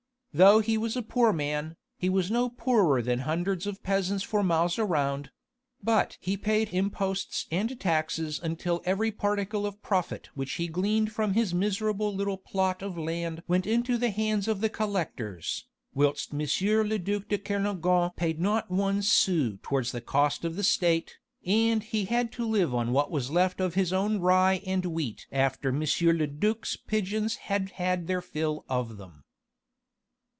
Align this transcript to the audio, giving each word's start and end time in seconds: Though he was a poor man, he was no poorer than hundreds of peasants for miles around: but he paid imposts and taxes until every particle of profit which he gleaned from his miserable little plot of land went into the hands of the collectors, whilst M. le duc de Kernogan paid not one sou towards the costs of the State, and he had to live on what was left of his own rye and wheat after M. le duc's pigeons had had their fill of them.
Though 0.33 0.61
he 0.61 0.77
was 0.77 0.95
a 0.95 1.01
poor 1.03 1.33
man, 1.33 1.75
he 1.97 2.07
was 2.07 2.31
no 2.31 2.47
poorer 2.49 3.01
than 3.01 3.19
hundreds 3.27 3.67
of 3.67 3.83
peasants 3.83 4.23
for 4.23 4.41
miles 4.41 4.79
around: 4.79 5.29
but 5.83 6.17
he 6.21 6.37
paid 6.37 6.69
imposts 6.73 7.47
and 7.51 7.77
taxes 7.77 8.39
until 8.41 8.81
every 8.85 9.11
particle 9.11 9.65
of 9.65 9.81
profit 9.83 10.29
which 10.33 10.53
he 10.53 10.69
gleaned 10.69 11.11
from 11.11 11.33
his 11.33 11.53
miserable 11.53 12.15
little 12.15 12.37
plot 12.37 12.81
of 12.81 12.97
land 12.97 13.43
went 13.49 13.67
into 13.67 13.97
the 13.97 14.09
hands 14.09 14.47
of 14.47 14.61
the 14.61 14.69
collectors, 14.69 15.67
whilst 15.93 16.33
M. 16.33 16.39
le 16.87 16.97
duc 16.97 17.27
de 17.27 17.37
Kernogan 17.37 18.11
paid 18.15 18.39
not 18.39 18.71
one 18.71 19.01
sou 19.01 19.57
towards 19.61 19.91
the 19.91 19.99
costs 19.99 20.45
of 20.45 20.55
the 20.55 20.63
State, 20.63 21.17
and 21.45 21.83
he 21.83 22.05
had 22.05 22.31
to 22.31 22.47
live 22.47 22.73
on 22.73 22.93
what 22.93 23.11
was 23.11 23.31
left 23.31 23.59
of 23.59 23.73
his 23.73 23.91
own 23.91 24.19
rye 24.19 24.61
and 24.65 24.85
wheat 24.85 25.27
after 25.29 25.75
M. 25.75 25.81
le 25.83 26.27
duc's 26.27 26.77
pigeons 26.77 27.35
had 27.35 27.71
had 27.71 28.07
their 28.07 28.21
fill 28.21 28.63
of 28.69 28.95
them. 28.95 29.25